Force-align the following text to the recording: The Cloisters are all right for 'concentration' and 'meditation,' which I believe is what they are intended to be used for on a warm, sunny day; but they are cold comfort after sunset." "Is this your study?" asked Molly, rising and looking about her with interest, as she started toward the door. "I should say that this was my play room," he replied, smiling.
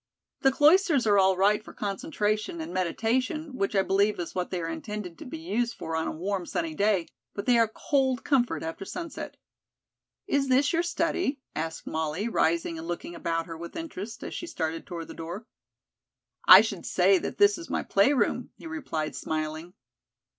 The 0.39 0.51
Cloisters 0.51 1.05
are 1.05 1.19
all 1.19 1.37
right 1.37 1.63
for 1.63 1.73
'concentration' 1.73 2.59
and 2.59 2.73
'meditation,' 2.73 3.55
which 3.55 3.75
I 3.75 3.83
believe 3.83 4.19
is 4.19 4.33
what 4.33 4.49
they 4.49 4.59
are 4.59 4.67
intended 4.67 5.15
to 5.19 5.25
be 5.25 5.37
used 5.37 5.75
for 5.75 5.95
on 5.95 6.07
a 6.07 6.11
warm, 6.11 6.47
sunny 6.47 6.73
day; 6.73 7.05
but 7.35 7.45
they 7.45 7.59
are 7.59 7.67
cold 7.71 8.23
comfort 8.23 8.63
after 8.63 8.83
sunset." 8.83 9.37
"Is 10.25 10.47
this 10.49 10.73
your 10.73 10.81
study?" 10.81 11.39
asked 11.55 11.85
Molly, 11.85 12.27
rising 12.27 12.79
and 12.79 12.87
looking 12.87 13.13
about 13.13 13.45
her 13.45 13.55
with 13.55 13.75
interest, 13.75 14.23
as 14.23 14.33
she 14.33 14.47
started 14.47 14.87
toward 14.87 15.07
the 15.07 15.13
door. 15.13 15.45
"I 16.47 16.61
should 16.61 16.87
say 16.87 17.19
that 17.19 17.37
this 17.37 17.57
was 17.57 17.69
my 17.69 17.83
play 17.83 18.11
room," 18.11 18.49
he 18.57 18.65
replied, 18.65 19.15
smiling. 19.15 19.75